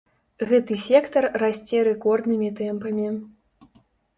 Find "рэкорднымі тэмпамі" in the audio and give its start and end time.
1.91-3.07